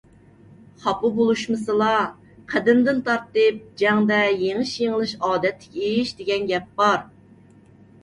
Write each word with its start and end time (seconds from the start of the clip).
خاپا 0.85 1.11
بولۇشمىسىلا. 1.19 1.89
قەدىمدىن 2.55 3.05
تارتىپ 3.11 3.61
«جەڭدە 3.85 4.19
يېڭىش- 4.43 4.75
يېڭىلىش 4.87 5.17
ئادەتتىكى 5.23 5.95
ئىش» 5.95 6.19
دېگەن 6.21 6.53
گەپ 6.53 6.71
بار. 6.85 7.03